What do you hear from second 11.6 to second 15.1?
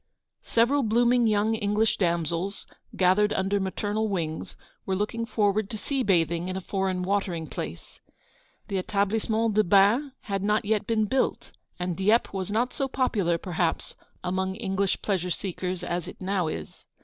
and Dieppe was not so popular, per haps, among English